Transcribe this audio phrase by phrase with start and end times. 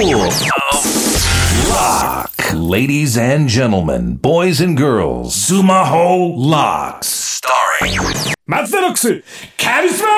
[0.00, 0.30] cool.
[1.68, 2.30] Lock.
[2.54, 7.40] Ladies and gentlemen, boys and girls, Sumaho Locks.
[7.40, 7.98] Starring
[8.46, 9.22] 松田ロックス
[9.58, 10.08] カリスマ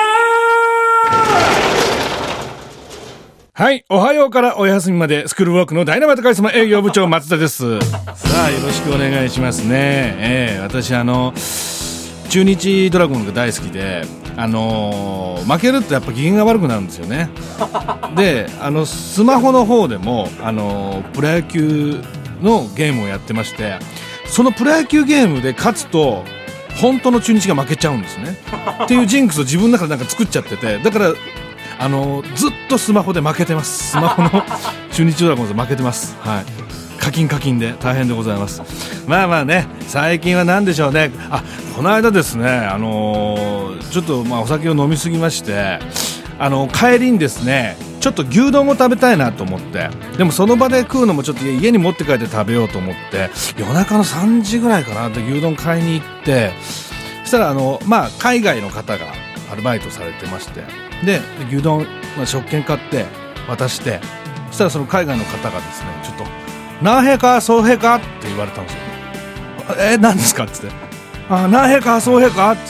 [3.53, 3.85] はい。
[3.89, 7.79] おはようからお休みまで、スクールワークのダイナマイトカリスマ営業部長松田です。
[7.79, 9.69] さあ、よろしくお願いしますね。
[10.19, 11.33] ええー私、あの、
[12.29, 14.03] 中日ドラゴンが大好きで、
[14.37, 17.29] あのー負けるとやっぱ機嫌が悪くなるんですよね。
[18.17, 22.01] で、あの、スマホの方でも、あのープロ野球
[22.41, 23.77] のゲームをやってまして、
[24.25, 26.23] そのプロ野球ゲームで勝つと、
[26.77, 28.37] 本当の中日が負けちゃうんですね。
[28.83, 31.13] っていうジンクスを自分の中でなんか作っちゃってて、だから、
[31.77, 33.91] あのずっとスマホで負けてます。
[33.91, 34.29] スマホの
[34.91, 36.15] 中日ドラゴンズ負けてます。
[36.21, 36.64] はい。
[37.05, 38.63] 課金課金で大変でございます。
[39.07, 41.11] まあまあね、最近は何でしょうね。
[41.29, 41.43] あ、
[41.75, 45.77] この間ですね、あのーちょっとまあお酒を飲みすぎまして、
[46.39, 56.53] あの帰りにですね、ちょっと牛丼を食べたいなと思って、でもその場で食うのもちょっと家に持って帰って食べようと思って、夜中の3時ぐらいかなって牛丼買いに行って、
[57.21, 59.05] そしたらあの、まあ、海外の方が
[59.51, 60.63] アルバイトされてまして
[61.03, 61.85] で牛丼、
[62.17, 63.05] まあ、食券買って
[63.47, 63.99] 渡して
[64.47, 66.23] そしたらその海外の方がですねちょっと
[66.81, 68.79] 「何平か総平か?」って言われたんですよ
[69.79, 70.71] 「え何ですか?」っつって
[71.29, 72.61] 「あ何平か総平か?」っつっ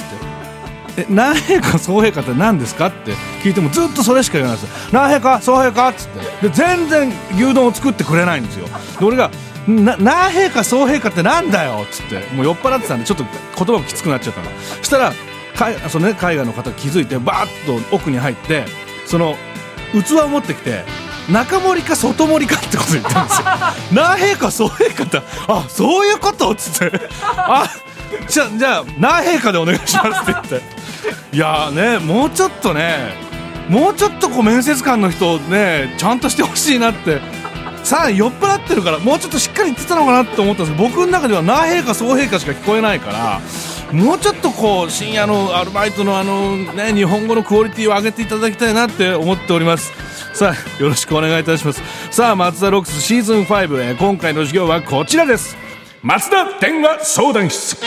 [0.96, 3.12] て「え何平か総平かって何ですか?」って
[3.44, 6.08] 聞いてもずっとそれしか言わないんですよ「何平か総平か?」っつっ
[6.42, 8.68] てで全然牛丼を作ってくれないんですよ
[9.00, 9.30] で俺が
[9.68, 13.26] 「な何平か総平かってなんだよ」っつってもう酔っ払ってたんでちょっと
[13.58, 15.14] 言葉がきつくなっちゃったのそしたら
[15.58, 18.66] かいその、ね、海外の方気づいてバーッと奥に入って
[19.06, 19.36] その
[19.94, 20.84] 器を持ってきて
[21.30, 23.46] 中盛りか外盛りかってこと言ってるんですよ。
[23.94, 27.10] 何平か総平かってあそういうことっつって。
[27.38, 27.66] あ
[28.28, 30.62] じゃあじゃあ何平かでお願いしますって言って。
[31.34, 33.16] いやーねもうちょっとね
[33.70, 37.22] もうちょっとこう面接官の人ねちゃんとしてほしいなって。
[37.84, 43.42] さあ酔っ払ってるからもうちょっとしっかり言ってたのかなって思ったんですけど僕の中では何平か総平かしか聞こえないから
[43.92, 49.94] もうちょっとこう深夜のアルバイトのあのね日本語のクオリティを上げていただきたいなって思っております
[50.36, 51.82] さあよろしくお願いいたします。
[52.12, 55.56] さあ松田ロックスシーズン5、え今回の授業はこちらです。
[56.02, 57.78] 松田電話相談室。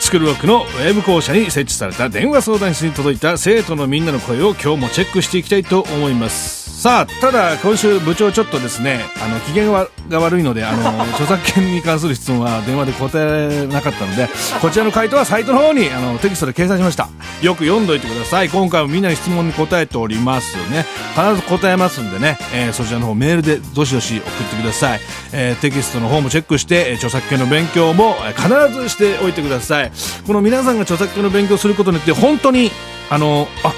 [0.00, 6.61] スクールロックのウェブ校舎に設置された電話相談室に届いた生徒のみんなの声を今日もチェックしていきたいと思います。
[6.82, 14.28] さあただ今週部長ちょっとですねあの機嫌が悪いのであの 著作権に関する質問は電話で答えられなかったので
[14.60, 17.08] こちらの回答はサイトの方にあのテキストで掲載しました。
[17.40, 18.48] よく読んどいてください。
[18.48, 20.84] 今回もみんなに質問に答えておりますね。
[21.14, 25.00] 必ず答えますんでね、えーそちらの方メールでどしどし送ってください、
[25.32, 29.92] えーテキストの方もチェックして、えー著作権の勉強もえー必ずしておいてください。
[30.26, 32.72] この皆さんが著作権の勉強することによって本当に
[33.08, 33.72] あのあ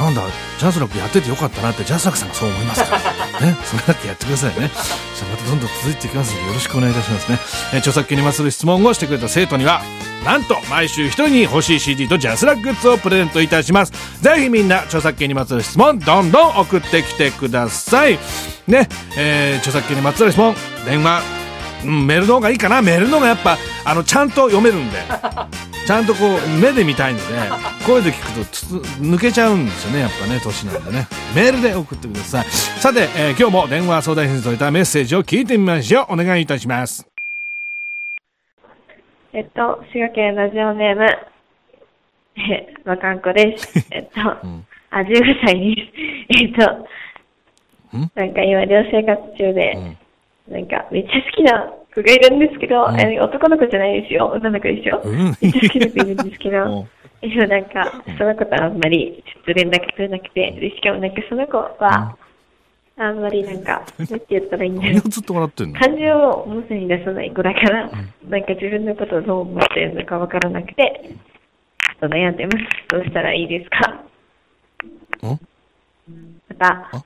[0.00, 0.22] なんだ
[0.58, 3.40] JASRAC やっててよかったなって JASRAC さんがそう思いますから。
[3.46, 4.70] ねそれだけやってくださいね。
[4.74, 7.38] じゃあまたどんどん続いていきますのでよろしくお願いいたしますね、
[7.72, 9.82] えー著作権にまつわる質問をしてくれた生徒には
[10.24, 13.92] なんと毎週一人に欲しい CD とジャスラックグッズをプレゼントいたします。
[14.22, 18.18] ぜひみんな著作権にまつわる質問どんどん送ってきてください。
[18.66, 20.54] ね、えー著作権にまつわる質問
[20.86, 21.22] 電話。
[21.82, 22.82] うん、メールの方がいいかな。
[22.82, 24.98] メールの方がやっぱあのちゃんと読めるんで
[25.90, 27.24] ちゃんとこう目で見たいので
[27.84, 31.08] 声で聞くとつ抜けちゃうんですよねやっぱね年なんでね。
[31.34, 32.44] メールで送ってください。
[32.44, 36.12] さて、えー今日も電話相談室に届いたメッセージを聞いてみましょう。
[36.12, 37.04] お願いいたします。
[39.32, 41.02] えっと、滋賀県ラジオネーム、
[42.36, 43.86] え、若んこです。
[43.90, 45.82] えっと、あ、15歳で
[46.30, 46.38] す。
[46.40, 46.86] えっと、
[48.14, 49.96] なんか今寮生活中で、
[50.48, 54.26] なんかめっちゃ好きな子がいるんですけど、え男の子じゃないですよ。
[54.34, 55.00] 女の子ですよ。
[55.04, 55.18] うん。
[55.18, 56.54] めっちゃ好きな子いるんですけ うん。
[56.64, 56.88] ど、
[57.22, 62.16] 今なんか、その子とあんまりちょっと連絡取れなくて、でしかもなんかその子は、
[62.96, 64.98] あんまりなんか、なんて言ったらいいんだろう。
[64.98, 65.80] っと笑ってんの？
[65.80, 67.90] 感情を表に出さない子だから、
[68.28, 72.58] なんか自分のことをどう思ってるのかわからなくて、ちょっと悩んでます。
[72.88, 73.90] どうしたらいいですか？
[75.26, 75.38] ん？
[76.48, 77.04] またあ、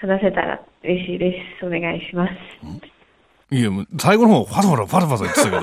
[0.00, 1.66] 話せたら嬉しいです。
[1.66, 2.97] お願いします。
[3.50, 5.60] いや、もう最後の方、ファラファラ、ファラファラ言ってたけど。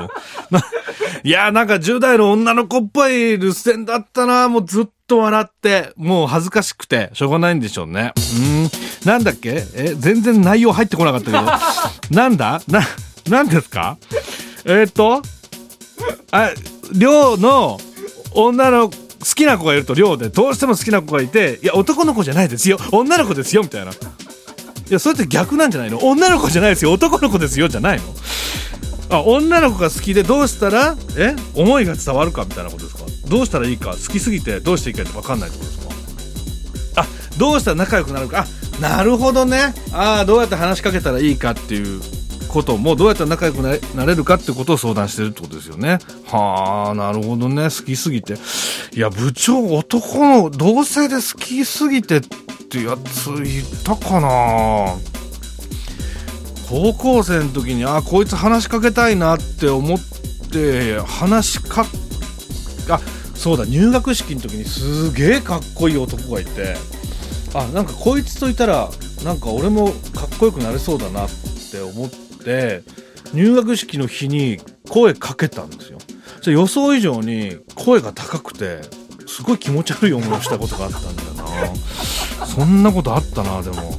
[0.51, 0.61] な
[1.23, 4.47] いや、なんか10代の女の子っぽい留守電だったな。
[4.49, 8.13] もうずっと笑って、もう恥ずかしくて、しょうがないんでしょうね。
[8.15, 8.69] うーん。
[9.07, 9.63] なんだっけ？
[9.75, 11.43] え、全然内容入ってこなかったけど。
[12.15, 12.61] なんだ？
[12.67, 12.81] な、
[13.29, 13.97] なんですか？
[14.65, 15.21] えーっと、
[16.31, 16.49] あ、
[16.93, 17.79] 寮の
[18.33, 18.95] 女の好
[19.35, 22.77] きな子がいると寮でどうしても好きな子がいて、いや、男の子じゃないですよ。
[22.91, 23.91] 女の子ですよ、みたいな。
[24.89, 25.97] いや、それって逆なんじゃないの？
[25.99, 28.03] 女の子じゃないですよ、男の子ですよ、じゃないの？
[29.09, 33.05] あ女の子が好きでどうしたらえ思いが伝わるかみたいなことですか？
[33.29, 33.91] どうしたらいいか？
[33.91, 37.01] 好きすぎてどうしていいかって分かんないってことですか？
[37.01, 37.05] あ
[37.37, 38.45] どうしたら仲良くなるか？
[38.77, 39.73] あなるほどね。
[39.93, 42.01] ああどうやって話しかけたらいいかっていう
[42.49, 45.99] こともどうやったら仲良くなれるかってことを相談してるってことですよね。
[46.25, 47.63] はあなるほどね。
[47.63, 48.35] 好きすぎて。
[48.93, 52.21] いや部長男の同性で好きすぎてっ
[52.75, 54.97] てやついたかな。
[56.67, 59.99] 高校生の時にあこいつ話しかけたいなって思っ
[60.51, 61.85] て話しか
[62.89, 62.99] あ
[63.35, 66.75] そうだ入学式の時にすげえかっこいい男がいて
[67.53, 68.89] あなんかこいつといたら
[69.23, 71.29] なんか俺もかっこよくなれそうだなっ
[71.71, 72.09] て思っ
[72.43, 72.81] て
[73.33, 74.57] 入学式の日に
[74.89, 75.99] 声かけたんですよ。
[76.41, 78.81] じゃ予想以上に声が高くて
[79.27, 81.45] すごい気持ち悪い思いをしたことがあったんだよな。
[82.45, 83.97] そんなことあったなでも。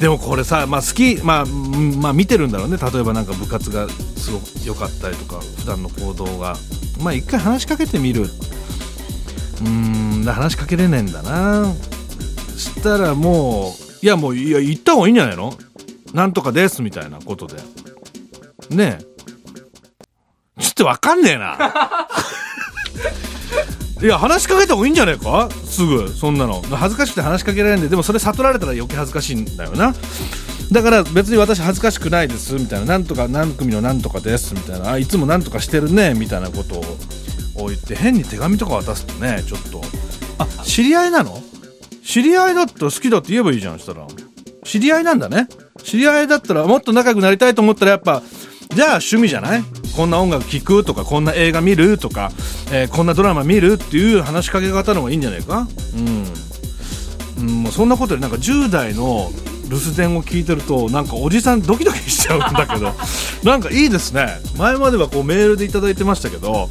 [0.00, 2.76] でもこれさ、まあ、好き、まあ、まあ見てるんだろうね。
[2.76, 6.56] 例えばなんか部活がすごく良かったりとか普段の行動が。
[7.00, 8.22] まあ一回話しかけてみる。
[8.22, 11.72] うーん話しかけれねえんだな。
[12.56, 15.54] したらもういやもういや言った方がいいんじゃないの？
[16.12, 17.56] なんとかですみたいなことで。
[18.70, 19.04] ねえ。
[20.60, 21.56] ちょっとわかんねえな。
[24.02, 25.48] いや話しかけた方がいいんじゃないか？
[25.50, 26.08] すぐ。
[26.08, 26.60] そんなの。
[26.62, 27.88] 恥ずかしくて話しかけられないんで。
[27.88, 29.94] でもそれ悟られたら余計恥ずかしいんだよな。
[30.72, 32.86] だから別に私恥ずかしくないですみたいな。
[32.86, 34.90] なんとか何組のなんとかですみたいな。
[34.90, 36.80] あいつもなんとかしてるねみたいなこと
[37.62, 39.80] を言って変に手紙とか渡すとねちょっと。
[40.38, 41.38] あ知り合いなの？
[42.04, 44.06] 知り合いだったら好きだって言えばいいじゃんしたら。
[44.64, 45.48] 知り合いなんだね。
[45.82, 48.22] 知り合いだったらもっと仲良くなりたいと思ったらやっぱ
[48.74, 49.62] じゃあ趣味じゃない？
[49.96, 52.32] こんな音楽聴くとかこんな映画見るとか、
[52.72, 55.68] えー、こんなドラマ見るっていう話しかけ方の方がいいんじゃないか？
[57.38, 59.30] うん、うん、もうそんなことでなんか10代の
[59.68, 62.92] 留守電を聞いてるとなんかおじさんドキドキしちゃうんだけど。
[63.44, 64.40] なんかいいですね。
[64.56, 66.68] 前まではこうメールで頂いてましたけど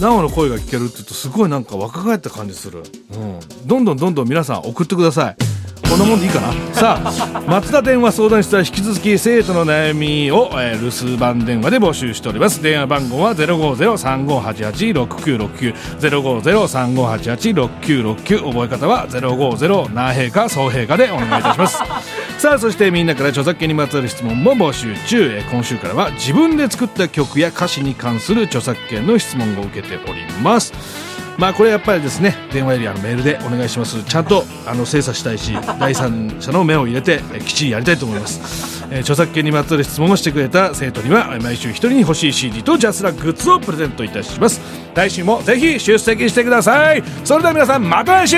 [0.00, 2.82] 生の声が聞けるって言うとすごいなんか若返った感じする、
[3.12, 5.36] うん、どんどんどんどん皆さん送ってください。
[5.82, 6.52] こんなもんでいいかな。
[6.74, 12.60] さあ松田電話相談室は引き続き生徒の悩みを、えー、留守番電話で募集しております。
[12.62, 21.82] 電話番号は050-3588-6969 050-3588-6969覚え方は050なーへいかそうへいかでお願いいたします。
[22.38, 31.05] さあそしてみんなから著作権にまつわる質問も募集中、えー、今週からは自分で作った曲や歌詞に関する著作権の質問を受けております
[31.38, 34.02] まあこれやっぱりですね電話よりあのメールでお願いします。
[34.04, 44.60] ちゃんとあの精査したいし 第三者の目を入れてえきっちりやりたいと思います、えー、著作権にまつわる質問をしてくれた生徒には毎週一人に欲しい CD とジャスラグッズをプレゼントいたします。
[44.94, 47.02] 来週もぜひ出席してください。
[47.24, 48.36] それでは皆さんまた来週